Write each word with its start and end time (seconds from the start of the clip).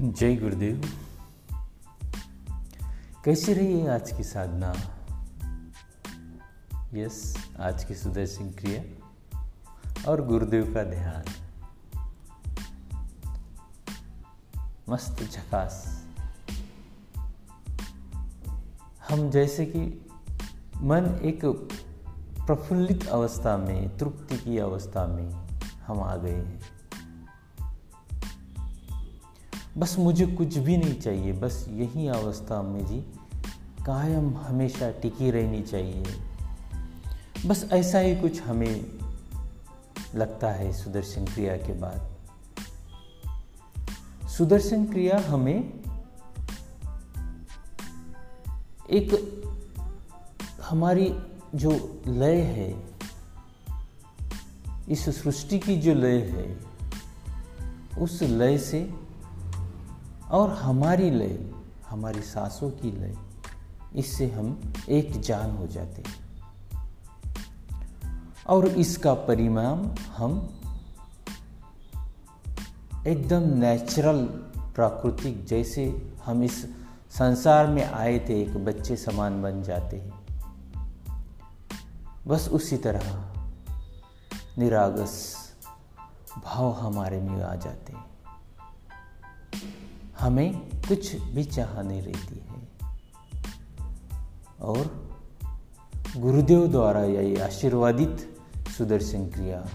जय 0.00 0.36
गुरुदेव। 0.36 0.90
कैसी 3.24 3.52
रही 3.52 3.80
है 3.80 3.90
आज 3.94 4.12
की 4.12 4.24
साधना? 4.24 4.74
यस, 6.94 7.48
आज 7.60 7.84
की 7.84 7.94
सुदर्शन 7.94 8.50
क्रिया 8.50 8.82
और 10.08 10.26
गुरुदेव 10.26 10.74
का 10.74 10.82
ध्यान। 10.82 11.22
मस्त 14.88 15.22
झकास। 15.22 16.04
हम 19.08 19.30
जैसे 19.30 19.66
कि 19.66 20.10
मन 20.76 21.20
एक 21.22 21.44
प्रफुल्लित 22.46 23.06
अवस्था 23.06 23.56
में, 23.56 23.98
तृप्ति 23.98 24.36
की 24.36 24.58
अवस्था 24.58 25.06
में 25.06 25.48
हम 25.86 26.00
आ 26.00 26.16
गए 26.16 26.36
हैं। 26.36 26.79
बस 29.80 29.96
मुझे 29.98 30.26
कुछ 30.26 30.58
भी 30.58 30.76
नहीं 30.76 31.00
चाहिए, 31.00 31.32
बस 31.32 31.66
यही 31.68 32.08
अवस्था 32.08 32.62
मेरी 32.62 33.00
कायम 33.86 34.36
हमेशा 34.36 34.90
टिकी 34.90 35.30
रहनी 35.30 35.62
चाहिए। 35.62 36.04
बस 37.46 37.68
ऐसा 37.72 37.98
ही 37.98 38.16
कुछ 38.16 38.42
हमें 38.42 38.98
लगता 40.14 40.50
है 40.50 40.72
सुदर्शन 40.72 41.24
क्रिया 41.24 41.56
के 41.56 41.72
बाद। 41.72 42.10
सुदर्शन 44.28 44.84
क्रिया 44.86 45.18
हमें 45.26 45.72
एक 48.90 49.08
हमारी 50.62 51.14
जो 51.54 52.02
लय 52.06 52.40
है, 52.40 52.82
इस 54.88 55.22
सृष्टि 55.22 55.58
की 55.58 55.76
जो 55.76 55.94
लय 55.94 56.18
है, 56.20 56.58
उस 57.98 58.22
लय 58.22 58.58
से 58.58 59.09
और 60.30 60.50
हमारी 60.50 61.10
लय, 61.10 61.50
हमारी 61.88 62.22
सांसों 62.22 62.70
की 62.70 62.90
लय, 62.90 63.16
इससे 63.94 64.30
हम 64.30 64.72
एक 64.88 65.20
जान 65.20 65.56
हो 65.56 65.66
जाते 65.66 66.02
हैं। 66.02 66.30
और 68.48 68.66
इसका 68.66 69.14
परिणाम 69.14 69.90
हम 70.16 70.60
एकदम 73.06 73.58
नेचुरल 73.58 74.24
प्राकृतिक, 74.74 75.46
जैसे 75.46 76.12
हम 76.24 76.42
इस 76.42 76.64
संसार 77.10 77.66
में 77.66 77.84
आए 77.84 78.18
थे, 78.18 78.42
एक 78.42 78.64
बच्चे 78.64 78.96
समान 78.96 79.42
बन 79.42 79.62
जाते 79.62 79.96
हैं। 79.96 80.20
बस 82.26 82.48
उसी 82.48 82.76
तरह 82.76 83.32
निरागस 84.58 85.36
भाव 86.44 86.72
हमारे 86.72 87.20
में 87.20 87.42
आ 87.42 87.54
जाते 87.54 87.92
हैं। 87.92 88.09
हमें 90.20 90.58
कुछ 90.88 91.16
भी 91.16 91.44
चाह 91.44 91.82
नहीं 91.82 92.02
रहती 92.02 92.44
है। 92.48 92.68
और 94.60 95.10
गुरुदेव 96.16 96.66
द्वारा 96.66 97.04
यही 97.04 97.36
आशीर्वादित 97.36 98.38
सुदर्शन 98.78 99.28
क्रिया 99.28 99.68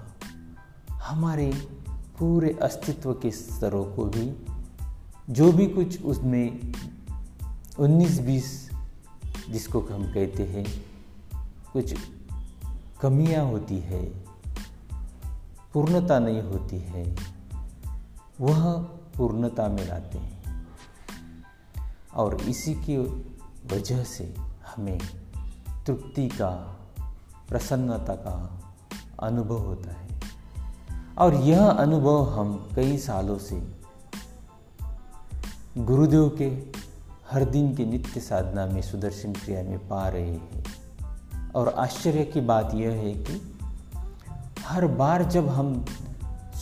हमारे 0.92 1.68
पूरे 2.20 2.60
अस्तित्व 2.62 3.14
के 3.14 3.32
स्तरों 3.32 3.86
को 3.86 4.06
भी, 4.06 4.46
जो 5.30 5.52
भी 5.52 5.68
कुछ 5.68 6.02
उसमें 6.02 6.74
19-20 7.80 8.72
जिसको 9.50 9.80
हम 9.80 10.14
कहते 10.14 10.44
हैं, 10.44 10.66
कुछ 11.74 11.96
कमियाँ 13.02 13.46
होती 13.46 13.80
है, 13.80 14.06
पूर्णता 15.74 16.20
नहीं 16.20 16.42
होती 16.42 16.78
है, 16.78 17.16
वह 18.42 18.74
पूर्णता 19.18 19.68
में 19.68 19.88
लाते 19.88 20.18
हैं। 20.18 20.34
और 22.16 22.42
इसी 22.42 22.74
की 22.74 22.98
वजह 23.72 24.03
से 24.03 24.36
हमें 24.40 25.00
तृप्ति 25.86 26.28
का, 26.28 26.80
प्रसन्नता 27.50 28.14
का 28.14 28.62
अनुभव 29.20 29.58
होता 29.58 29.92
है। 29.92 30.22
और 31.18 31.36
यह 31.36 31.68
अनुभव 31.68 32.40
हम 32.40 32.70
कई 32.75 32.98
सालों 32.98 33.38
से 33.38 33.75
गुरुदेव 35.78 36.36
के 36.38 36.48
हर 37.31 37.46
दिन 37.46 37.75
की 37.75 37.86
नित्य 37.86 38.20
साधना 38.20 38.66
में, 38.66 38.81
सुदर्शन 38.81 39.34
क्रिया 39.34 39.64
में 39.64 39.88
पा 39.88 40.09
रहे 40.09 40.31
हैं। 40.31 40.66
और 41.56 41.70
आश्चर्य 41.70 42.24
की 42.24 42.42
बात 42.42 42.74
यह 42.74 42.90
है 42.90 43.14
कि 43.14 43.59
हर 44.66 44.88
बार 44.88 45.24
जब 45.24 45.48
हम 45.48 45.86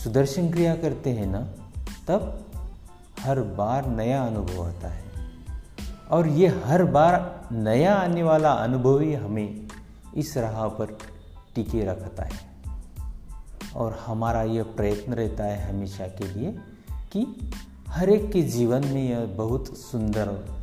सुदर्शन 0.04 0.50
क्रिया 0.50 0.76
करते 0.76 1.10
हैं 1.10 1.26
ना, 1.26 1.40
तब 2.08 2.44
हर 3.20 3.40
बार 3.40 3.86
नया 3.86 4.26
अनुभव 4.26 4.68
आता 4.68 4.88
है। 4.88 5.03
और 6.10 6.28
ये 6.28 6.48
हर 6.48 6.84
बार 6.84 7.48
नया 7.52 7.94
आने 7.94 8.22
वाला 8.22 8.52
अनुभव 8.52 9.00
ही 9.00 9.14
हमें 9.14 9.68
इस 10.16 10.36
राह 10.36 10.68
पर 10.68 10.98
टिके 11.54 11.84
रखता 11.84 12.22
है। 12.22 12.54
और 13.76 13.92
हमारा 14.06 14.42
यह 14.42 14.62
प्रयत्न 14.62 15.12
रहता 15.12 15.44
है 15.44 15.74
हमेशा 15.74 16.06
के 16.06 16.28
लिए 16.28 16.58
कि 16.90 17.50
हर 17.88 18.10
एक 18.10 18.32
के 18.32 18.42
जीवन 18.42 18.86
में 18.86 19.10
यह 19.10 19.26
बहुत 19.26 19.78
सुंदर 19.78 20.54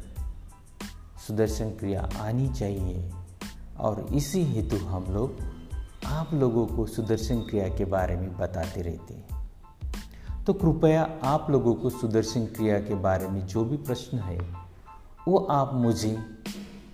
सुदर्शन 1.27 1.69
क्रिया 1.69 2.09
आनी 2.19 2.49
चाहिए। 2.49 3.11
और 3.79 4.07
इसी 4.13 4.43
हेतु 4.43 4.75
हम 4.75 5.05
लोग 5.13 5.37
आप 6.05 6.33
लोगों 6.33 6.67
को 6.67 6.85
सुदर्शन 6.85 7.39
क्रिया 7.39 7.67
के 7.67 7.85
बारे 7.85 8.15
में 8.15 8.37
बताते 8.37 8.81
रहते 8.81 9.13
हैं। 9.13 9.51
तो 10.43 10.53
कृपया 10.53 11.19
आप 11.23 11.47
लोगों 11.49 11.75
को 11.75 11.89
सुदर्शन 11.89 12.45
क्रिया 12.45 12.79
के 12.79 12.95
बारे 12.95 13.27
में 13.27 13.47
जो 13.47 13.65
भी 13.65 13.77
प्रश्न 13.77 14.19
है 14.19 14.60
वो 15.27 15.37
आप 15.37 15.73
मुझे 15.73 16.17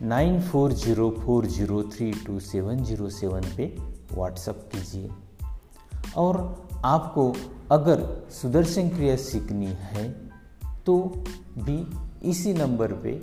nine 0.02 0.42
four 0.42 0.72
zero 0.72 1.10
four 1.10 1.46
zero 1.46 1.84
three 1.84 2.12
two 2.12 2.40
seven 2.40 2.84
zero 2.84 3.10
seven 3.10 3.42
पे 3.58 3.78
व्हाट्सअप 4.14 4.70
कीजिए। 4.74 5.10
और 6.18 6.68
आपको 6.86 7.34
अगर 7.72 8.28
सुदर्शन 8.32 8.90
क्रिया 8.90 9.16
सीखनी 9.16 9.66
है 9.66 10.10
तो 10.86 11.24
भी 11.58 11.78
इसी 12.30 12.54
नंबर 12.54 12.94
पे 12.94 13.22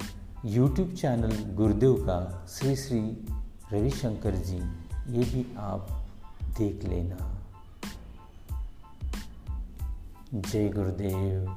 यूट्यूब 0.46 0.92
चैनल 0.92 1.56
गुरुदेव 1.56 1.94
का 1.94 2.46
श्री 2.50 2.76
श्री 2.76 3.28
रविशंकर 3.74 4.36
जी, 4.36 4.62
ये 5.10 5.18
भी 5.24 5.56
आप 5.58 6.08
देख 6.58 6.84
लेना। 6.84 7.39
जय 10.34 10.70
गुरुदेव। 10.70 11.56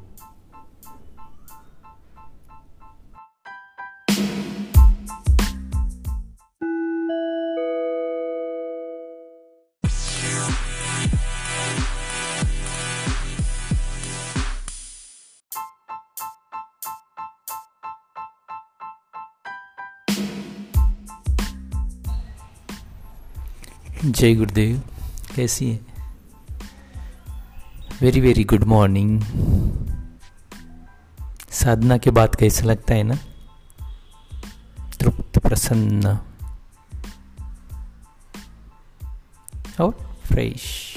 जय 24.04 24.34
गुरुदेव 24.34 24.82
कैसी 25.36 25.70
है? 25.70 25.91
वेरी 28.02 28.20
वेरी 28.20 28.44
गुड 28.44 28.64
मॉर्निंग 28.64 29.22
साधना 31.50 31.98
के 31.98 32.10
बाद 32.10 32.34
कैसा 32.34 32.64
लगता 32.64 32.94
है 32.94 33.02
ना? 33.02 33.14
तृप्त, 35.00 35.38
प्रसन्न। 35.38 36.18
और 39.80 40.16
फ्रेश 40.26 40.94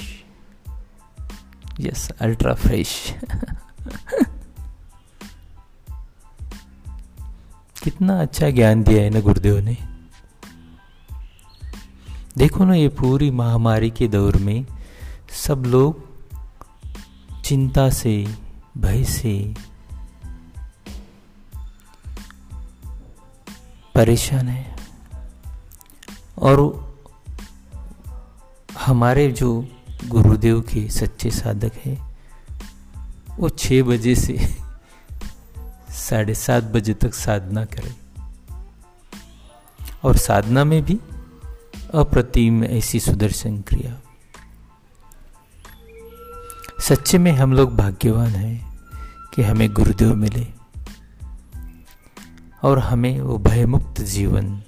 यस 1.80 2.10
अल्ट्रा 2.10 2.54
फ्रेश 2.54 3.14
कितना 7.82 8.22
अच्छा 8.22 8.50
ज्ञान 8.50 8.82
दिया 8.82 9.02
है 9.02 9.10
ना 9.10 9.20
गुरुदेव 9.20 9.58
ने। 9.58 9.76
देखो 12.38 12.64
ना 12.64 12.74
ये 12.74 12.88
पूरी 12.88 13.30
महामारी 13.30 13.90
के 13.90 14.08
दौर 14.08 14.36
में 14.36 14.66
सब 15.30 15.64
लोग 15.66 16.05
चिंता 17.46 17.90
से, 17.90 18.34
भय 18.78 19.04
से, 19.04 19.54
परेशान 23.94 24.48
है। 24.48 24.76
और 26.38 26.86
हमारे 28.78 29.32
जो 29.32 29.68
गुरुदेव 30.08 30.60
के 30.60 30.90
सच्चे 30.90 31.30
साधक 31.30 31.72
हैं, 31.84 32.18
वो 33.36 33.48
छः 33.48 33.82
बजे 33.82 34.14
से 34.14 34.38
साढ़े 35.90 36.34
सात 36.34 36.64
बजे 36.64 36.94
तक 36.94 37.14
साधना 37.14 37.64
करें। 37.64 37.94
और 40.04 40.16
साधना 40.16 40.64
में 40.64 40.82
भी 40.82 41.00
अप्रतिम 41.94 42.64
ऐसी 42.64 43.00
सुदर्शन 43.00 43.60
क्रिया। 43.60 44.00
सच्चे 46.88 47.18
में 47.18 47.32
हम 47.32 47.52
लोग 47.52 47.76
भाग्यवान 47.76 48.28
हैं 48.28 48.78
कि 49.34 49.42
हमें 49.42 49.72
गुरुदेव 49.72 50.14
मिले 50.14 50.46
और 52.62 52.78
हमें 52.78 53.20
वो 53.20 53.38
भयमुक्त 53.38 54.00
जीवन 54.00 54.62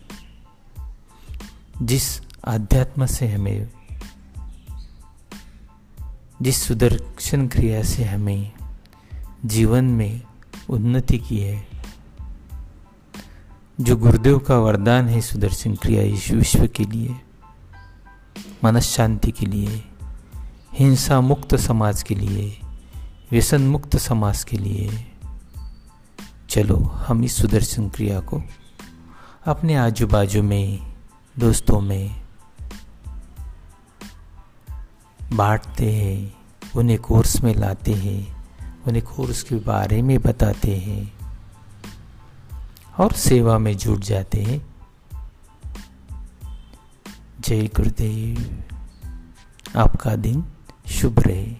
जिस 1.82 2.20
आध्यात्म 2.44 3.06
से 3.06 3.28
हमें, 3.28 3.70
जिस 6.42 6.62
सुदर्शन 6.62 7.48
क्रिया 7.48 7.82
से 7.82 8.04
हमें 8.04 8.52
जीवन 9.44 9.84
में 9.84 10.22
उन्नति 10.70 11.18
की 11.18 11.38
है, 11.38 11.68
जो 13.80 13.96
गुरुदेव 13.96 14.38
का 14.38 14.58
वरदान 14.58 15.08
है 15.08 15.20
सुदर्शन 15.20 15.74
क्रिया 15.74 16.02
इस 16.02 16.30
विश्व 16.30 16.66
के 16.66 16.84
लिए 16.84 17.16
मनस 18.64 18.84
शांति 18.84 19.30
के 19.30 19.46
लिए 19.46 19.87
हिंसा 20.78 21.20
मुक्त 21.20 21.56
समाज 21.56 22.02
के 22.02 22.14
लिए 22.14 22.60
व्यसन 23.30 23.62
मुक्त 23.62 23.96
समाज 23.96 24.44
के 24.44 24.56
लिए। 24.56 25.12
चलो, 26.50 26.76
हम 26.76 27.24
इस 27.24 27.36
सुदर्शन 27.36 27.88
क्रिया 27.88 28.20
को 28.20 28.42
अपने 29.46 29.74
आजू 29.74 30.06
बाजू 30.06 30.42
में, 30.42 30.94
दोस्तों 31.38 31.80
में 31.80 32.22
बांटते 35.32 35.92
हैं, 35.92 36.34
उन्हें 36.76 36.98
कोर्स 36.98 37.42
में 37.42 37.54
लाते 37.54 37.92
हैं, 37.92 38.46
उन्हें 38.86 39.04
कोर्स 39.04 39.42
के 39.42 39.56
बारे 39.56 40.02
में 40.02 40.20
बताते 40.20 40.76
हैं 40.76 41.14
और 42.98 43.12
सेवा 43.12 43.58
में 43.58 43.76
जुट 43.76 44.00
जाते 44.00 44.42
हैं। 44.42 44.74
जय 47.40 47.66
गुरुदेव। 47.66 48.64
आपका 49.76 50.16
दिन 50.16 50.44
शुभ 50.90 51.18
रहे 51.18 51.56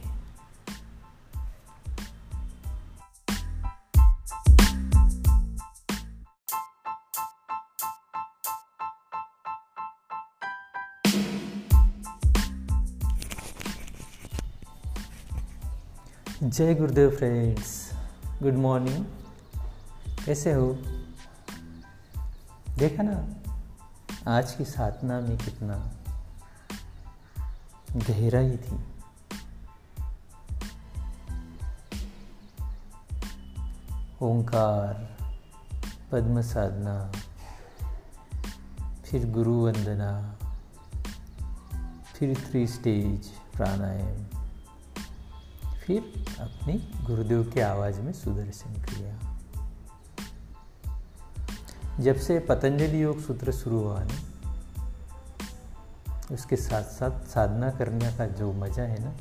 जय 16.43 16.75
गुरुदेव 16.75 17.11
फ्रेंड्स, 17.11 17.93
गुड 18.43 18.55
मॉर्निंग। 18.55 19.05
कैसे 20.27 20.53
हो? 20.53 20.79
देखा 22.79 23.03
ना, 23.03 23.17
आज 24.37 24.55
की 24.55 24.65
साधना 24.65 25.21
में 25.21 25.39
कितना 25.39 25.77
गहराई 27.97 28.57
थी। 28.57 28.98
ओंकार 34.23 34.95
पद्म 36.13 36.43
साधना 36.43 37.13
फिर 39.05 39.31
गुरु 39.31 39.53
वंदना, 39.53 40.39
फिर 42.15 42.35
थ्री 42.39 42.67
स्टेज 42.67 43.29
प्राणायाम, 43.57 44.25
फिर 45.79 46.01
अपनी 46.41 46.75
गुरुदेव 47.07 47.45
की 47.45 47.61
आवाज़ 47.61 48.01
में 48.01 48.13
सुदर्शन 48.13 48.83
क्रिया। 48.83 49.37
जब 52.01 52.17
से 52.17 52.39
पतंजलि 52.39 53.03
योग 53.03 53.21
सूत्र 53.21 53.53
शुरू 53.53 53.79
हुआ 53.79 54.05
ना, 54.05 54.19
उसके 56.33 56.57
साथ 56.57 56.83
साथ 56.83 57.27
साधना 57.27 57.71
करने 57.71 58.13
का 58.17 58.27
जो 58.27 58.53
मज़ा 58.53 58.83
है 58.83 58.99
ना, 59.05 59.15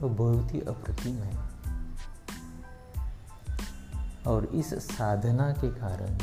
वो 0.00 0.08
बहुत 0.08 0.54
ही 0.54 0.60
अप्रतिम 0.60 1.14
है। 1.14 1.53
और 4.26 4.44
इस 4.44 4.74
साधना 4.74 5.52
के 5.52 5.70
कारण 5.70 6.18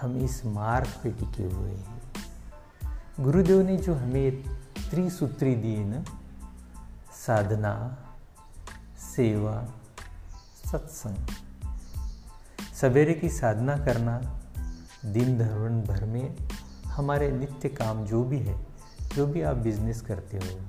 हम 0.00 0.16
इस 0.16 0.44
मार्ग 0.44 0.88
पे 1.02 1.10
टिके 1.10 1.42
हुए 1.42 1.70
हैं। 1.70 2.02
गुरुदेव 3.20 3.62
ने 3.62 3.76
जो 3.76 3.94
हमें 3.94 4.42
त्रिसूत्री 4.90 5.54
दी 5.54 5.84
ना, 5.84 6.04
साधना, 7.26 7.98
सेवा, 9.16 9.68
सत्संग, 10.72 11.16
सवेरे 12.74 13.14
की 13.14 13.28
साधना 13.28 13.76
करना, 13.76 14.40
दिन 15.04 15.38
धरण 15.38 15.82
भर 15.82 16.04
में 16.04 16.36
हमारे 16.86 17.32
नित्य 17.32 17.68
काम 17.68 18.04
जो 18.06 18.24
भी 18.24 18.38
है, 18.38 18.66
जो 19.14 19.26
भी 19.26 19.42
आप 19.42 19.56
बिज़नेस 19.56 20.00
करते 20.00 20.36
हो, 20.36 20.60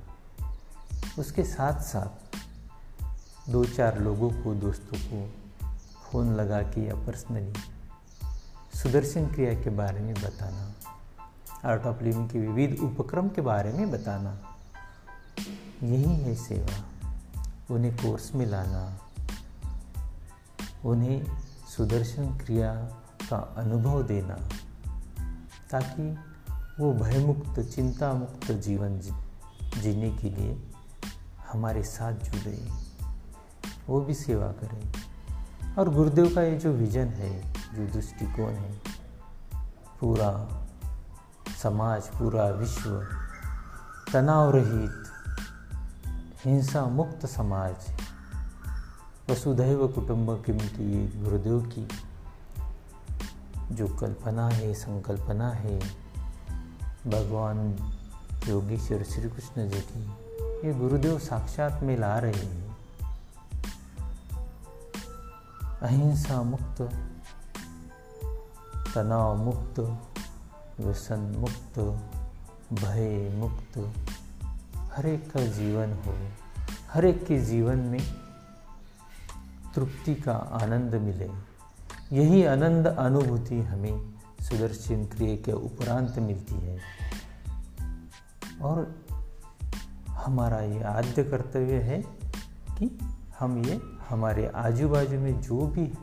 उसके 1.20 1.44
साथ 1.44 1.82
साथ 1.82 2.38
दो 3.50 3.66
चार 3.66 4.00
लोगों 4.00 4.30
को, 4.30 4.56
दोस्तों 4.56 4.98
को 4.98 5.39
फ़ोन 6.12 6.34
लगा 6.34 6.62
के 6.62 6.88
या 6.88 6.96
पर्सनली 6.96 7.54
सुदर्शन 8.80 9.28
क्रिया 9.28 9.54
के 9.54 9.70
बारे 9.70 10.00
में 10.00 10.14
बताना। 10.14 10.74
आर्ट 11.70 11.82
ऑफ़ 11.84 12.04
लिविंग 12.04 12.30
के 12.30 12.40
विविध 12.40 12.80
उपक्रम 12.80 13.30
के 13.30 13.42
बारे 13.42 13.74
में 13.74 13.92
बताना। 13.92 14.40
यही 15.84 16.16
है 16.16 16.36
सेवा। 16.36 16.86
उन्हें 17.72 17.96
कोर्स 17.96 18.36
में 18.36 18.46
लाना। 18.46 19.00
उन्हें 20.86 21.26
सुदर्शन 21.78 22.38
क्रिया 22.38 22.76
का 23.30 23.54
अनुभव 23.58 24.04
देना। 24.04 24.38
ताकि 25.72 26.18
वो 26.84 26.94
भयमुक्त 26.94 27.60
चिंता 27.60 28.14
मुक्त 28.14 28.52
जीवन 28.52 29.00
जीने 29.78 30.18
के 30.18 30.30
लिए 30.30 30.72
हमारे 31.52 31.84
साथ 31.84 32.14
जुड़े। 32.14 32.70
वो 33.88 34.02
भी 34.02 34.14
सेवा 34.14 34.48
करें। 34.48 35.09
और 35.80 35.90
गुरुदेव 35.90 36.36
का 36.36 36.42
ये 36.42 36.58
जो 36.58 36.72
विजन 36.72 37.08
है, 37.08 37.54
जो 37.54 37.94
दृष्टिकोण 37.94 38.50
है, 38.50 38.82
पूरा 40.02 40.50
समाज, 41.64 42.08
पूरा 42.08 42.48
विश्व 42.50 43.08
तनाव 44.14 44.52
रहित 44.56 45.04
हिंसा 46.46 46.86
मुक्त 46.86 47.26
समाज, 47.26 47.74
वसुधैव 49.30 49.88
कुटुंबकम 49.88 50.58
की 50.58 51.22
गुरुदेव 51.24 51.60
की 51.62 51.88
जो 53.72 53.88
कल्पना 53.88 54.50
है, 54.50 54.74
संकल्पना 54.74 55.50
है, 55.50 55.80
भगवान 57.08 57.76
योगेश्वर 58.48 59.04
श्री 59.04 59.30
कृष्ण 59.30 59.70
जी 59.70 59.80
की, 59.80 60.04
ये 60.68 60.74
गुरुदेव 60.74 61.20
साक्षात 61.20 61.84
में 61.84 61.98
ला 61.98 62.20
रहे 62.20 62.46
हैं। 62.46 62.69
अहिंसा 65.82 66.44
मुक्त, 66.44 66.82
तनाव 68.96 69.38
मुक्त, 69.38 69.80
व्यसन 70.80 71.20
मुक्त, 71.20 71.80
भय 72.82 73.30
मुक्त। 73.36 73.94
हर 74.78 75.06
एक 75.06 75.32
का 75.32 75.46
जीवन 75.46 75.94
हो, 75.94 76.30
हर 76.92 77.06
एक 77.06 77.26
के 77.26 77.40
जीवन 77.40 77.78
में 77.78 78.00
तृप्ति 79.76 80.16
का 80.16 80.34
आनंद 80.34 80.96
मिले। 80.96 81.30
यही 82.16 82.46
आनंद 82.46 82.88
अनुभूति 82.88 83.62
हमें 83.62 84.14
सुदर्शन 84.42 85.06
क्रिया 85.06 85.36
के 85.36 85.52
उपरांत 85.52 86.20
मिलती 86.20 86.56
है। 86.56 86.80
और 88.62 89.06
हमारा 90.10 90.60
ये 90.60 90.84
आद्य 90.84 91.24
कर्तव्य 91.24 91.76
है 91.76 92.02
कि 92.78 93.00
हम 93.40 93.66
ये 93.66 93.99
हमारे 94.10 94.48
आजू 94.48 94.90
बाजू 94.90 95.20
में 95.20 95.42
जो 95.42 95.68
भी 95.68 95.94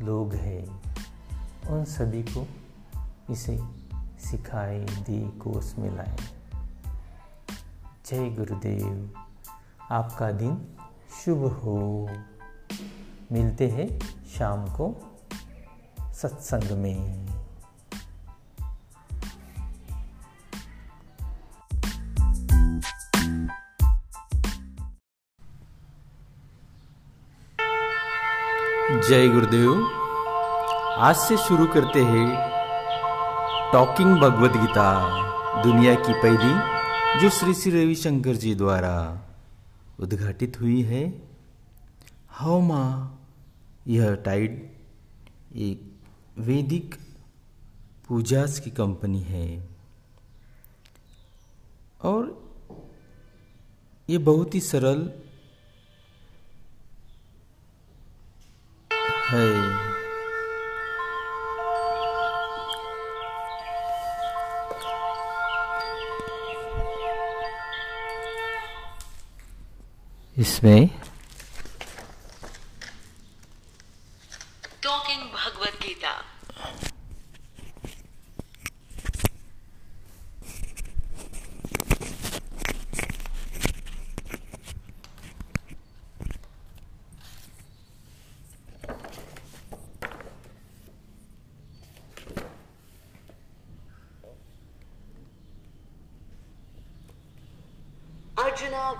लोग 0.00 0.34
हैं, 0.34 0.82
उन 1.68 1.84
सभी 1.84 2.22
को 2.22 2.48
इसे 3.30 3.60
सिखाए, 4.00 4.80
दी 4.80 5.38
कोर्स 5.38 5.78
में 5.78 5.96
लाए। 5.96 6.16
जय 8.06 8.30
गुरुदेव। 8.30 9.12
आपका 9.90 10.32
दिन 10.32 10.66
शुभ 11.24 11.38
हो। 11.38 12.08
मिलते 13.32 13.68
हैं 13.68 14.00
शाम 14.26 14.66
को 14.66 15.18
सत्संग 16.12 16.78
में। 16.78 17.29
जय 29.10 29.28
गुरुदेव। 29.28 29.84
आज 30.98 31.16
से 31.16 31.36
शुरू 31.36 31.66
करते 31.66 32.02
हैं 32.02 32.26
टॉकिंग 33.72 34.20
भगवत 34.20 34.50
गीता 34.50 34.84
दुनिया 35.62 35.94
की 35.94 36.12
पहली, 36.12 36.52
जो 37.20 37.30
श्री 37.30 37.54
श्री 37.54 37.72
रविशंकर 37.72 38.34
जी 38.34 38.54
द्वारा 38.54 39.22
उद्घाटित 40.00 40.60
हुई 40.60 40.82
है। 40.82 41.22
हाउ 42.28 42.60
माँ, 42.60 43.20
यह 43.88 44.14
टाइड 44.14 44.70
एक 45.56 45.92
वैदिक 46.38 46.94
पूजास 48.08 48.60
की 48.60 48.70
कंपनी 48.70 49.20
है। 49.20 49.68
और 52.02 52.52
ये 54.10 54.18
बहुत 54.18 54.54
ही 54.54 54.60
सरल 54.60 55.10
है। 59.30 59.48
इसमें 70.38 70.88
talking 74.82 75.22
Bhagavad 75.32 75.78
Gita. 75.82 76.12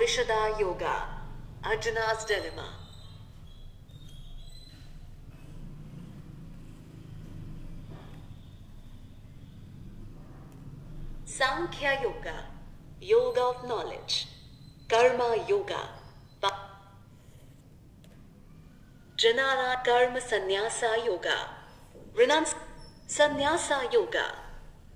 Vishada 0.01 0.59
Yoga, 0.59 1.07
Arjuna's 1.63 2.25
Dilemma. 2.25 2.73
Sankhya 11.27 12.01
Yoga, 12.03 12.47
Yoga 13.03 13.43
of 13.43 13.69
Knowledge, 13.69 14.29
Karma 14.89 15.37
Yoga, 15.47 15.91
Janana 19.19 19.85
Karma 19.85 20.19
Sannyasa 20.19 20.97
Yoga, 21.05 21.37
Renunci- 22.15 22.57
Sannyasa 23.07 23.87
Yoga, 23.93 24.35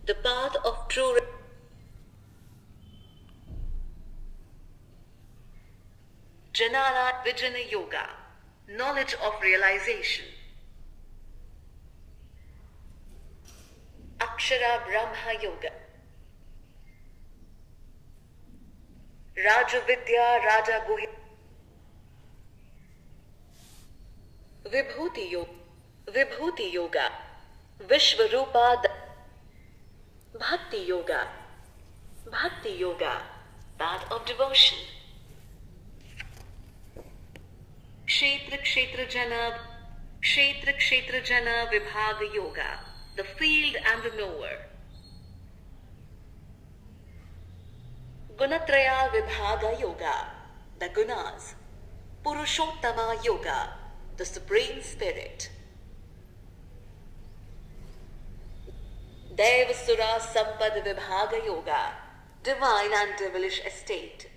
the 0.07 0.15
path 0.15 0.57
of 0.65 0.89
true. 0.89 1.34
Re- 6.61 7.33
Vijana 7.33 7.71
Yoga, 7.71 8.09
knowledge 8.69 9.15
of 9.15 9.41
realization. 9.43 10.27
Akshara 14.19 14.85
Brahma 14.87 15.43
Yoga. 15.43 15.71
Rajavidya 19.37 20.45
Raja 20.45 20.85
Guhi. 20.87 21.07
Vibhuti 24.65 25.31
Yoga. 25.31 25.53
Vibhuti 26.07 26.73
Yoga. 26.73 27.11
Vishvarupa 27.81 28.83
Da- 28.83 30.39
Bhakti 30.39 30.79
Yoga. 30.79 31.27
Bhakti 32.31 32.71
Yoga. 32.71 33.23
Path 33.79 34.11
of 34.13 34.25
devotion. 34.25 34.79
क्षेत्र 38.07 38.57
क्षेत्र 38.57 39.05
जन, 39.11 39.33
Kshetra 40.21 40.73
Kshetrajna 41.21 41.49
Vibhaga 41.71 42.23
Yoga 42.37 42.71
the 43.17 43.23
field 43.39 43.77
and 43.77 44.03
the 44.03 44.15
knower 44.15 44.57
Gunatraya 48.39 49.05
Vibhaga 49.07 49.65
Yoga 49.81 50.17
the 50.79 50.93
gunas 50.95 51.55
Purushottama 52.25 53.13
Yoga 53.25 53.61
the 54.19 54.23
supreme 54.23 54.81
spirit 54.81 55.49
Daivasura 59.73 60.19
Sampad 60.19 60.83
Vibhaga 60.87 61.35
Yoga 61.47 61.83
divine 62.45 62.93
and 62.93 63.17
devilish 63.21 63.63
estate. 63.71 64.29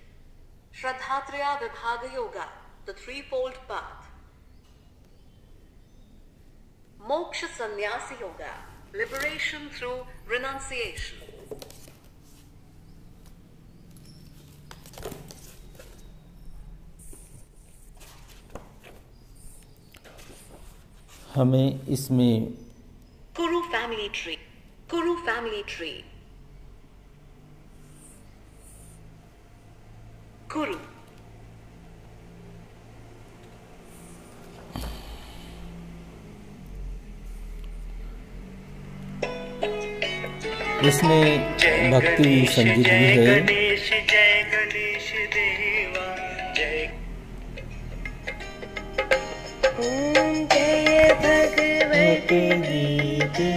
Shraddhatraya 0.74 1.54
Vibhaga 1.54 2.14
Yoga 2.14 2.46
the 2.87 2.93
threefold 2.93 3.53
path. 3.67 4.05
Moksha 6.99 7.47
Sannyasa 7.57 8.15
Yoga, 8.19 8.53
liberation 8.93 9.69
through 9.69 10.05
renunciation. 10.27 11.17
हमें 21.35 21.87
इसमें 21.89 22.53
Kuru 23.35 23.63
family 23.71 24.09
tree. 24.09 24.39
Kuru 24.87 25.17
family 25.25 25.63
tree. 25.63 26.05
Kuru. 30.47 30.77
इसमें 40.84 41.40
भक्ति 41.90 42.46
संगीत 42.50 42.76
भी 42.76 42.92
है। 42.92 43.68
भगवत 51.18 52.32
गीते। 52.62 53.48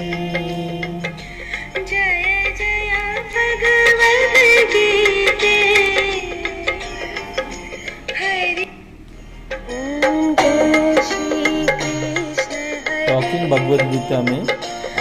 talking 13.08 13.50
में 14.30 14.42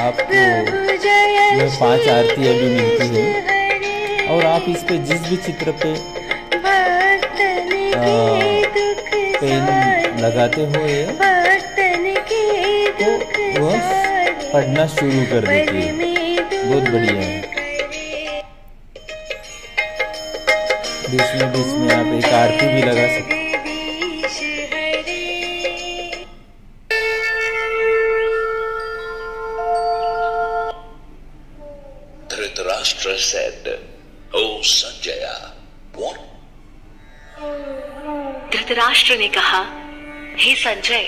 आपको 0.00 1.29
यह 1.52 1.76
पाँच 1.80 2.08
आरती 2.08 2.48
अभी 2.48 2.68
मिलती 2.74 3.06
है। 3.14 3.24
और 4.30 4.44
आप 4.46 4.64
इस 4.68 4.82
पे 4.88 4.96
जिस 5.06 5.20
भी 5.28 5.36
चित्र 5.46 5.72
पे 5.82 5.90
पेन 9.40 9.64
लगाते 10.20 10.60
हो 10.62 10.80
के 12.30 12.42
तो 12.98 13.62
वह 13.62 13.74
पढ़ना 14.52 14.84
शुरू 14.86 15.22
कर 15.30 15.42
देती 15.46 15.76
है। 15.76 15.90
बहुत 16.52 16.84
बढ़िया 16.90 17.20
है। 17.20 17.38
बीच 21.10 21.28
में 21.36 21.48
बीच 21.52 21.70
में 21.74 21.90
आप 21.94 22.08
एक 22.14 22.32
आरती 22.34 22.66
भी 22.66 22.82
लगा 22.82 23.06
सकते 23.08 23.29
Dhritarashtra 33.00 33.18
said, 33.18 33.80
O 34.32 34.60
Sanjaya, 34.62 35.52
what? 35.94 36.18
Dhritarashtra 38.52 39.16
ने 39.18 39.28
कहा 39.28 39.60
हे 40.38 40.54
संजय 40.56 41.06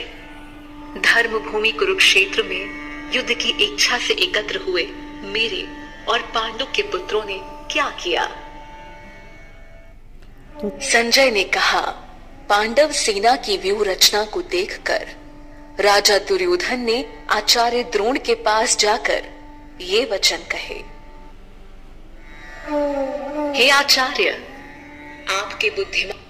धर्म 0.99 1.39
भूमि 1.41 1.71
कुरुक्षेत्र 1.73 2.43
में 2.43 3.13
युद्ध 3.15 3.33
की 3.33 3.51
इच्छा 3.65 3.99
से 3.99 4.15
एकत्र 4.27 4.61
हुए 4.67 4.85
मेरे 5.33 5.63
और 6.09 6.23
पांडु 6.35 6.65
के 6.77 6.83
पुत्रों 6.93 7.25
ने 7.25 7.39
क्या 7.73 7.89
किया 8.03 8.25
संजय 10.83 11.31
ने 11.31 11.45
कहा 11.57 11.81
पांडव 12.49 12.93
सेना 13.01 13.35
की 13.45 13.57
व्यूह 13.59 13.85
रचना 13.87 14.25
को 14.33 14.43
देखकर 14.51 15.07
राजा 15.81 16.19
दुर्योधन 16.29 16.81
ने 16.81 17.05
आचार्य 17.31 17.83
द्रोण 17.93 18.19
के 18.27 18.35
पास 18.49 18.79
जाकर 18.79 19.29
ये 19.83 20.05
वचन 20.13 20.49
कहे 20.53 20.81
हे 22.73 23.69
आचार्य 23.71 24.31
आपके 25.31 25.71
बुद्धिमान 25.77 26.21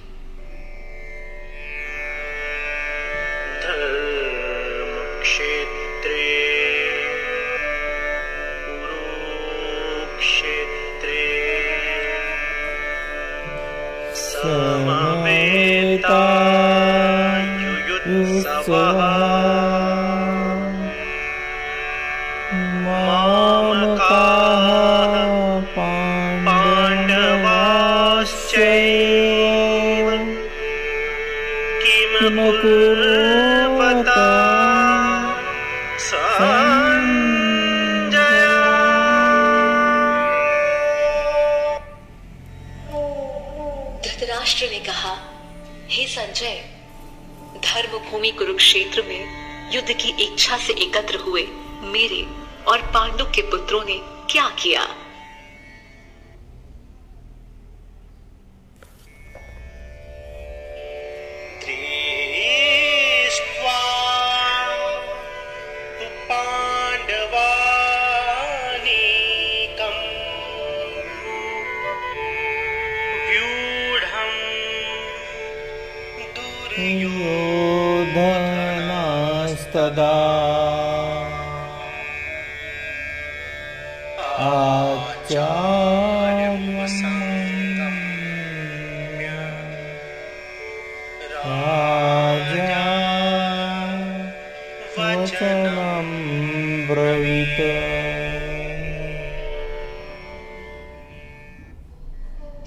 धर्मक्षेत्रे 4.93 6.21
धृतराष्ट्र 44.03 44.67
ने 44.67 44.79
कहा, 44.79 45.17
हे 45.91 46.07
संजय 46.07 46.65
धर्म 47.57 47.99
भूमि 48.11 48.31
कुरुक्षेत्र 48.31 49.03
में 49.03 49.27
युद्ध 49.73 49.93
की 49.93 50.15
इच्छा 50.25 50.57
से 50.57 50.73
एकत्र 50.73 51.17
हुए 51.17 51.43
मेरे 51.83 52.27
और 52.69 52.79
पांडु 52.79 53.25
के 53.25 53.43
पुत्रों 53.43 53.85
ने 53.85 53.99
क्या 54.33 54.49
किया? 54.63 55.02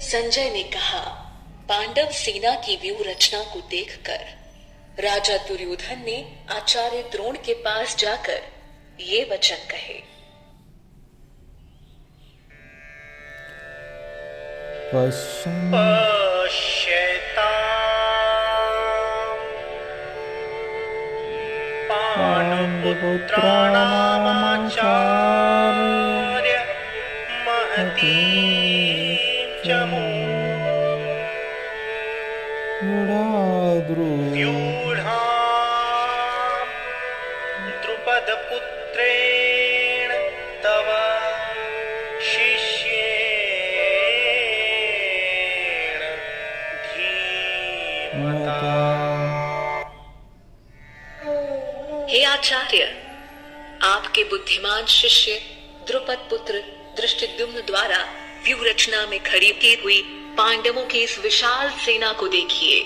संजय 0.00 0.50
ने 0.50 0.62
कहा, 0.62 1.32
पांडव 1.68 2.10
सेना 2.10 2.54
की 2.54 2.76
व्यूह 2.76 2.98
रचना 3.00 3.42
को 3.42 3.62
देखकर, 3.70 4.24
राजा 5.02 5.36
दुर्योधन 5.36 6.02
ने 6.06 6.32
आचार्य 6.50 7.08
द्रोण 7.12 7.36
के 7.36 7.54
पास 7.54 7.96
जाकर 7.96 8.42
ये 9.00 9.28
वचन 9.32 9.56
कहे। 9.70 10.16
पश्यता 14.94 16.06
आचार्य 52.66 52.84
आपके 53.82 54.22
बुद्धिमान 54.24 54.86
शिष्य, 54.86 55.32
द्रुपद 55.86 56.26
पुत्र, 56.30 56.60
दृष्टिद्युम्न 56.96 57.60
द्वारा 57.66 57.98
व्यूह 58.44 58.60
रचना 58.64 59.06
में 59.06 59.22
खड़ी 59.22 59.50
की 59.52 59.74
हुई 59.74 60.00
पांडवों 60.38 60.84
की 60.84 60.98
इस 60.98 61.18
विशाल 61.18 61.70
सेना 61.70 62.12
को 62.12 62.28
देखिए। 62.28 62.82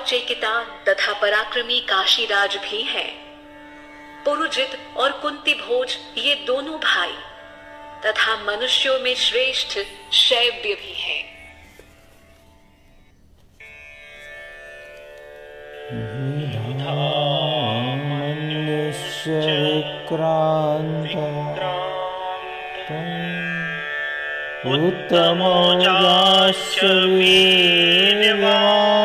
और 0.00 0.06
चेकितान 0.06 0.64
तथा 0.88 1.12
पराक्रमी 1.12 1.80
काशीराज 1.80 2.56
भी 2.56 2.82
हैं। 2.82 3.10
पुरुजित 4.24 4.78
और 4.96 5.12
कुंती 5.12 5.54
भोज 5.54 5.98
ये 6.18 6.34
दोनों 6.46 6.78
भाई 6.78 7.12
तथा 8.06 8.36
मनुष्यों 8.36 8.98
में 8.98 9.14
श्रेष्ठ 9.14 9.78
शैव्य 10.12 10.74
भी 10.74 10.94
है। 10.96 11.20
उत्तमो 24.76 25.60
वीर्यवान् 27.06 28.99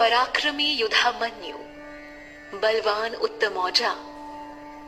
पराक्रमी 0.00 0.64
युधामन्यु, 0.64 1.56
बलवान 2.58 3.14
उत्तमौजा, 3.14 3.94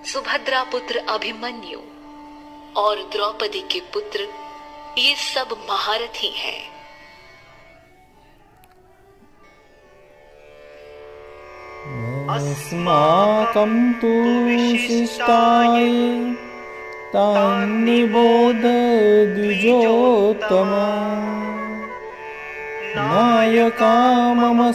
सुभद्रा 0.04 0.62
पुत्र 0.64 0.98
अभिमन्यु 1.08 1.78
और 2.80 2.96
द्रौपदी 2.96 3.60
के 3.60 3.80
पुत्र, 3.80 4.28
ये 4.98 5.14
सब 5.16 5.66
महारथी 5.70 6.28
हैं। 6.28 6.72
अस्माकं 12.28 13.92
तु 13.92 14.12
शिष्टाय 14.78 15.86
तान्निबोध 17.12 18.62
द्विजोत्तम। 19.36 20.72
नायका 22.96 24.34
मम 24.34 24.72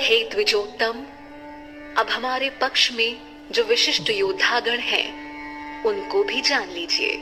हे 0.00 0.28
द्विजोत्तम, 0.30 1.04
अब 1.98 2.06
हमारे 2.10 2.50
पक्ष 2.50 2.92
में 2.92 3.16
जो 3.52 3.64
विशिष्ट 3.64 4.10
योद्धागण 4.10 4.78
हैं, 4.78 5.06
उनको 5.84 6.24
भी 6.24 6.40
जान 6.40 6.68
लीजिए। 6.68 7.16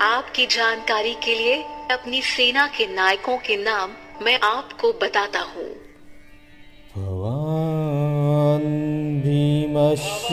आपकी 0.00 0.46
जानकारी 0.46 1.14
के 1.14 1.34
लिए 1.34 1.62
अपनी 1.90 2.22
सेना 2.22 2.66
के 2.66 2.86
नायकों 2.94 3.36
के 3.36 3.56
नाम 3.56 3.90
मैं 4.22 4.38
आपको 4.40 4.92
बताता 4.92 5.40
हूँ। 5.40 5.70
भवान् 6.96 8.68
भीमश्च 9.22 10.32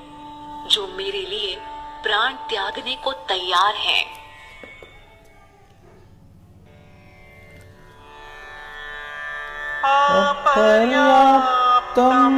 जो 0.70 0.88
मेरे 0.88 1.22
लिए 1.22 1.58
प्राण 2.04 2.34
त्यागने 2.50 2.96
को 2.96 3.12
तैयार 3.12 3.76
हैं। 3.76 4.22
पर्याप्तं 10.46 12.34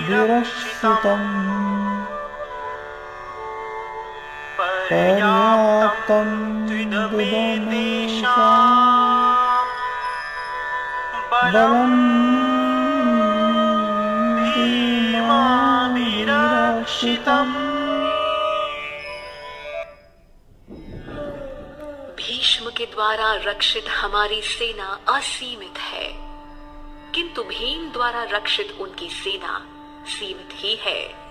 विरक्षितम्। 0.08 1.53
पर्याप्तं 4.66 6.54
भीष्म 22.18 22.70
के 22.70 22.86
द्वारा 22.86 23.34
रक्षित 23.34 23.86
हमारी 23.90 24.42
सेना 24.42 25.00
असीमित 25.08 25.78
है। 25.78 26.14
किंतु 27.16 27.44
भीम 27.44 27.92
द्वारा 27.92 28.24
रक्षित 28.24 28.78
उनकी 28.80 29.10
सेना 29.10 29.66
सीमित 30.06 30.50
ही 30.52 30.76
है। 30.76 31.23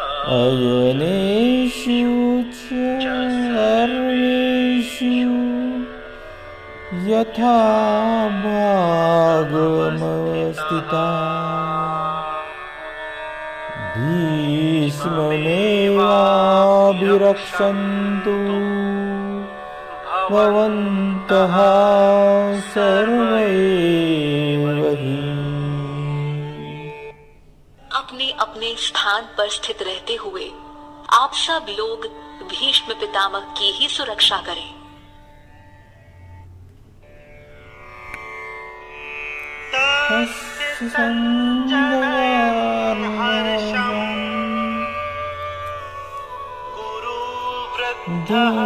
अयनेषु 0.00 1.94
च 2.56 2.66
सर्वेषु 3.54 5.14
यथा 7.08 7.54
भागमवस्थिता 8.44 9.78
भीष्ममेवाभिरक्षन्तु 16.98 18.36
भवन्तः 20.32 21.56
सर्वैव 22.74 24.37
स्थान 29.18 29.28
पर 29.38 29.48
स्थित 29.48 29.80
रहते 29.82 30.14
हुए 30.14 30.44
आप 31.12 31.32
सब 31.34 31.66
लोग 31.70 32.04
भीष्म 32.50 32.94
पितामह 33.00 33.46
की 33.58 33.70
ही 33.72 33.86
सुरक्षा 33.88 34.36
करें। 34.46 34.68
तस्य 40.10 40.88
सञ्जयार्हर्षम् 40.88 41.88
गुरुवृद्धः 46.76 48.58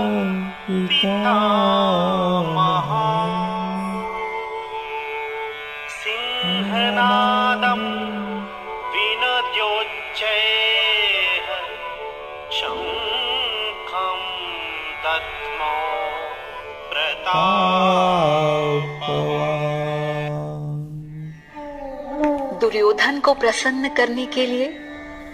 दुर्योधन 22.72 23.18
को 23.20 23.32
प्रसन्न 23.34 23.88
करने 23.88 24.24
के 24.26 24.44
लिए 24.46 24.66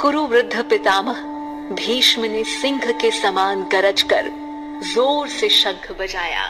कुरु 0.01 0.23
वृद्ध 0.27 0.63
पितामह 0.71 1.19
भीष्म 1.75 2.25
ने 2.25 2.43
सिंह 2.45 2.81
के 2.93 3.11
समान 3.11 3.63
गरज 3.73 4.03
कर 4.03 4.31
ज़ोर 4.85 5.29
से 5.29 5.49
शंख 5.49 5.91
बजाया। 6.01 6.47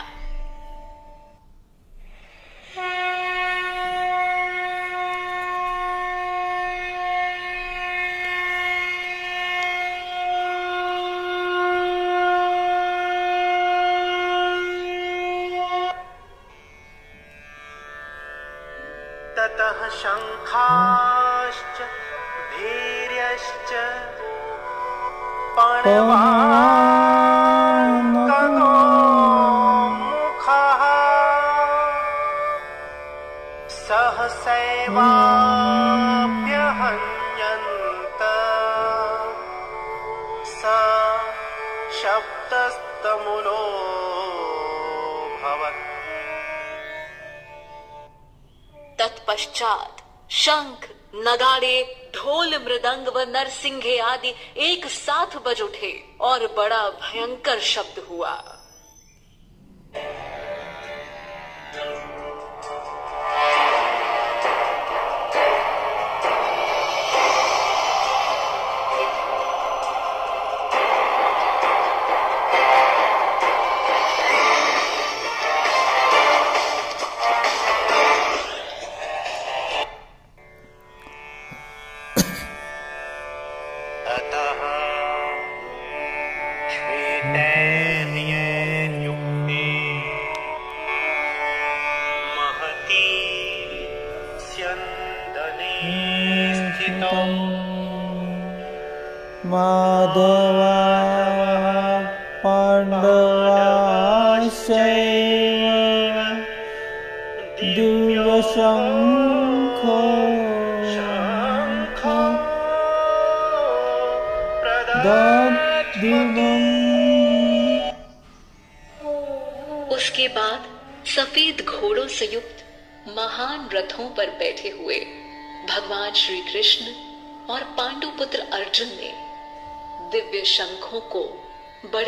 नरसिंहे 53.59 53.99
आदि 53.99 54.33
एक 54.62 54.87
साथ 54.87 55.37
बज 55.44 55.61
उठे 55.61 55.92
और 56.21 56.47
बड़ा 56.57 56.83
भयंकर 56.90 57.61
शब्द 57.61 57.99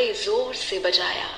बड़े 0.01 0.13
ज़ोर 0.17 0.55
से 0.55 0.79
बजाया। 0.79 1.29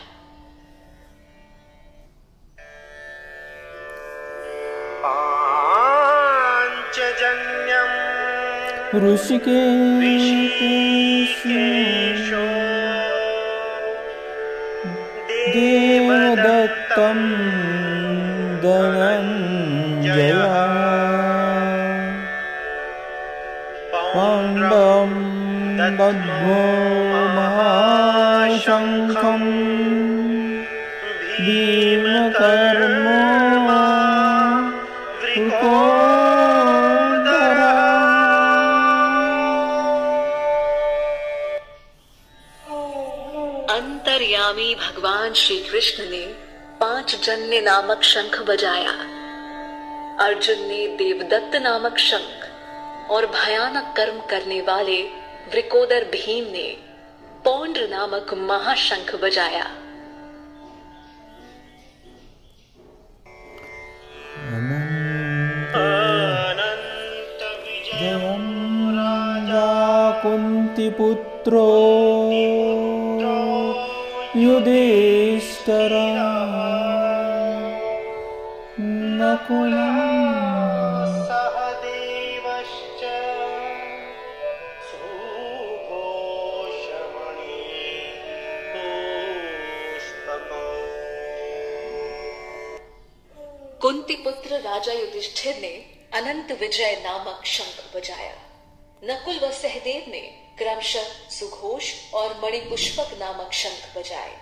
ऋषिकेश 8.94 10.26
ऋषिकेशो 10.44 11.22
देवदत्तं 15.54 17.18
धनञ्जया। 18.62 20.44
पाण्डं 24.14 25.10
दद्मो 25.78 26.81
भगवान 45.32 45.40
श्री 45.40 45.56
कृष्ण 45.70 46.04
ने 46.10 46.24
पाँच 46.80 47.14
जन्य 47.24 47.60
नामक 47.60 48.02
शंख 48.02 48.38
बजाया। 48.40 48.92
अर्जुन 50.20 50.58
ने 50.68 50.86
देवदत्त 50.96 51.54
नामक 51.56 51.98
शंख 51.98 53.10
और 53.10 53.26
भयानक 53.26 53.94
कर्म 53.96 54.18
करने 54.20 54.60
वाले 54.60 55.00
वृकोदर 55.52 56.04
भीम 56.04 56.44
ने 56.52 56.66
पौंड्र 57.44 57.88
नामक 57.88 58.34
महाशंख 58.34 59.14
बजाया। 59.22 59.64
जयं 67.86 68.44
राजा 68.98 69.70
कुन्तिपुत्रो। 70.22 71.70
युधिष्ठिरा। 74.36 76.28
नकुलम् 79.18 80.34
सहदेवश्च। 81.24 83.02
सुघोषमणि 84.88 86.12
कुंती 93.82 94.14
पुत्र 94.14 94.56
राजा 94.56 94.92
युधिष्ठिर 94.92 95.56
ने 95.56 95.84
अनंत 96.14 96.52
विजय 96.60 97.02
नामक 97.04 97.40
शंख 97.44 97.96
बजाया। 97.96 98.34
नकुल 99.04 99.48
व 99.48 99.52
सहदेव 99.52 100.10
ने 100.10 100.41
क्रमशः 100.58 101.06
सुघोष 101.30 101.84
और 102.14 102.28
मणिपुष्पक 102.44 103.08
नामक 103.20 103.52
शंख 103.52 103.82
बजाए। 103.96 104.34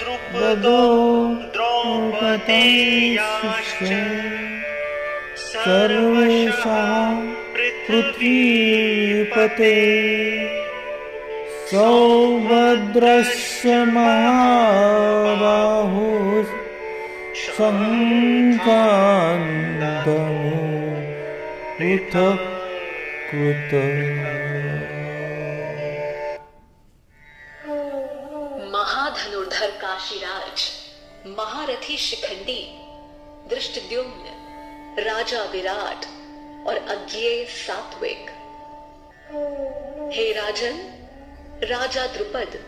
द्रुपदो 0.00 0.78
द्रौपदे 1.56 2.62
सर्वेषाम् 5.50 7.19
पृथ्वीपते। 7.90 9.76
सौभद्रस्य 11.70 13.70
महाबाहु 13.84 16.04
शङ्कान्दमु 17.40 18.68
पृथक् 21.78 22.46
कृत। 23.30 23.72
महाधनुर्धर 28.74 29.70
काशीराज 29.82 30.58
महारथी 31.38 31.96
शिखंडी 32.06 32.62
दृष्टद्युम्न 33.50 34.24
राजा 35.08 35.42
विराट। 35.52 36.00
और 36.66 36.76
अज्ञेय 36.76 37.44
सात्विक। 37.44 38.30
हे 40.12 40.32
राजन, 40.32 40.76
राजा 41.64 42.06
द्रुपद, 42.06 42.58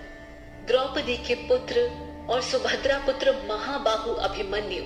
द्रौपदी 0.66 1.16
के 1.16 1.34
पुत्र 1.34 1.90
और 2.30 2.42
सुभद्रा 2.42 2.98
पुत्र 2.98 3.32
महाबाहु 3.46 4.12
अभिमन्यु, 4.14 4.84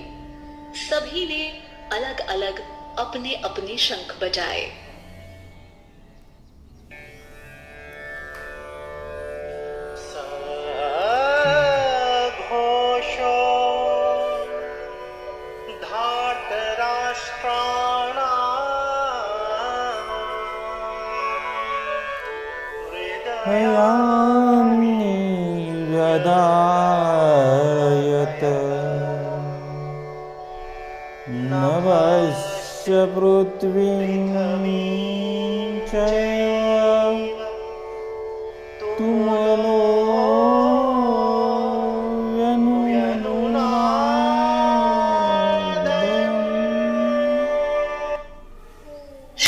सभी 0.75 1.25
ने 1.25 1.63
अलग 1.97 2.19
अलग 2.19 2.59
अपने 2.97 3.35
अपने 3.35 3.77
शंख 3.77 4.17
बजाए। 4.21 4.86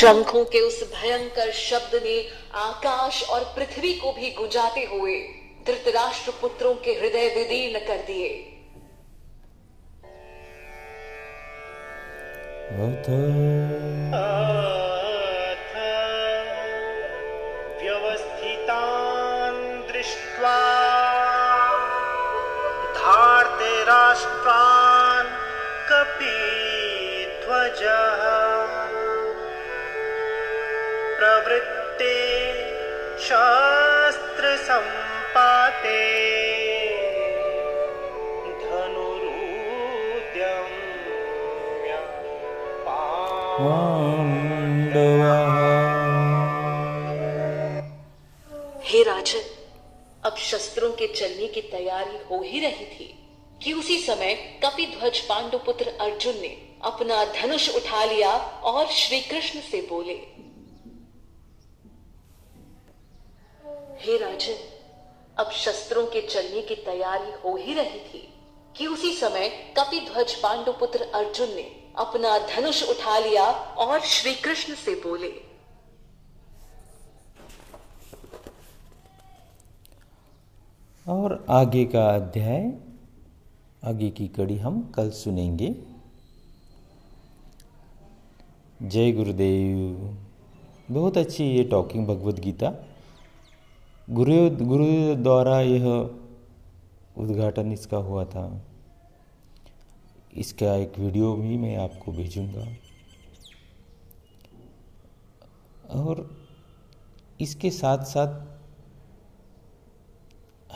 शंखों 0.09 0.41
के 0.45 0.59
उस 0.59 0.77
भयंकर 0.91 1.49
शब्द 1.51 1.95
ने 2.03 2.13
आकाश 2.59 3.17
और 3.29 3.43
पृथ्वी 3.55 3.89
को 3.93 4.11
भी 4.11 4.29
गुंजाते 4.31 4.83
हुए 4.83 5.17
धृतराष्ट्र 5.65 6.31
पुत्रों 6.41 6.71
के 6.85 6.93
हृदय 6.93 7.27
विदीर्ण 7.35 7.81
कर 7.87 7.99
दिए। 8.07 8.29
व्यवस्थितान् 17.83 19.61
दृष्ट्वा 19.91 20.55
धार्तराष्ट्रान् 22.97 24.49
कपिध्वजः 25.91 27.09
प्रवृत्ते 31.39 32.15
धनुरुद्यम्य 38.63 39.61
पाण्डवः। 42.87 43.79
हे 48.83 49.03
राजन, 49.03 49.43
अब 50.23 50.35
शस्त्रों 50.37 50.91
के 50.91 51.07
चलने 51.07 51.47
की 51.47 51.61
तैयारी 51.61 52.17
हो 52.31 52.41
ही 52.43 52.59
रही 52.59 52.85
थी 52.85 53.15
कि 53.63 53.73
उसी 53.73 53.97
समय 53.97 54.33
कपिध्वज 54.65 55.19
पांडुपुत्र 55.19 55.85
अर्जुन 56.01 56.35
ने 56.41 56.57
अपना 56.83 57.25
धनुष 57.25 57.75
उठा 57.75 58.05
लिया 58.05 58.31
और 58.63 58.85
श्री 58.85 59.21
कृष्ण 59.21 59.59
से 59.59 59.81
बोले 59.81 60.39
हे 63.99 64.17
राजन, 64.17 64.57
अब 65.37 65.51
शस्त्रों 65.55 66.05
के 66.05 66.21
चलने 66.21 66.61
की 66.61 66.75
तैयारी 66.75 67.31
हो 67.43 67.55
ही 67.57 67.73
रही 67.73 67.99
थी 67.99 68.27
कि 68.75 68.87
उसी 68.87 69.13
समय 69.13 69.47
कपिध्वज 69.77 70.33
पांडुपुत्र 70.35 71.09
अर्जुन 71.15 71.49
ने 71.55 71.63
अपना 71.97 72.37
धनुष 72.47 72.81
उठा 72.89 73.17
लिया 73.19 73.45
और 73.77 73.99
श्री 74.05 74.33
कृष्ण 74.35 74.75
से 74.75 74.95
बोले, 75.03 75.31
और 81.05 81.45
आगे 81.49 81.85
का 81.85 82.05
अध्याय, 82.07 82.71
आगे 83.83 84.09
की 84.09 84.27
कड़ी 84.27 84.57
हम 84.57 84.81
कल 84.95 85.09
सुनेंगे। 85.11 85.75
जय 88.79 89.11
गुरुदेव। 89.11 90.17
बहुत 90.91 91.17
अच्छी 91.17 91.43
ये 91.45 91.63
टॉकिंग 91.63 92.07
भगवत 92.07 92.39
गीता। 92.39 92.69
गुरु 94.11 94.65
गुरु 94.65 95.15
द्वारा 95.15 95.59
यह 95.61 95.85
उद्घाटन 97.17 97.71
इसका 97.71 97.97
हुआ 97.97 98.23
था। 98.25 98.61
इसका 100.37 100.75
एक 100.75 100.97
वीडियो 100.99 101.33
भी 101.33 101.57
मैं 101.57 101.75
आपको 101.77 102.11
भेजूँगा। 102.11 102.65
और 105.99 106.37
इसके 107.41 107.69
साथ 107.69 108.03
साथ 108.03 108.41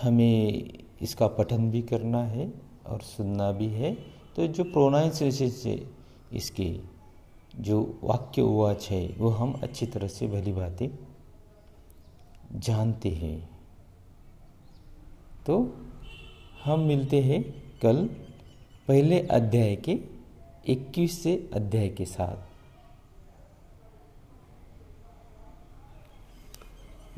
हमें 0.03 0.73
इसका 1.01 1.27
पठन 1.27 1.71
भी 1.71 1.81
करना 1.81 2.23
है 2.23 2.53
और 2.85 3.01
सुनना 3.01 3.51
भी 3.51 3.67
है। 3.67 3.93
तो 4.35 4.47
जो 4.47 4.63
प्रोनाउंसिएशन 4.63 5.49
से 5.49 5.87
इसके 6.33 6.79
जो 7.55 7.99
वाक्य 8.03 8.41
उवाच 8.41 8.89
है, 8.91 9.07
वो 9.17 9.29
हम 9.29 9.53
अच्छी 9.53 9.85
तरह 9.85 10.07
से 10.07 10.27
भली 10.27 10.53
बातें 10.53 11.12
जानते 12.53 13.09
हैं। 13.09 13.49
तो 15.45 15.75
हम 16.63 16.79
मिलते 16.79 17.21
हैं 17.21 17.41
कल 17.79 18.05
पहले 18.87 19.19
अध्याय 19.27 19.75
के 19.75 19.99
21 20.67 21.23
से 21.23 21.49
अध्याय 21.53 21.89
के 21.89 22.05
साथ। 22.05 22.53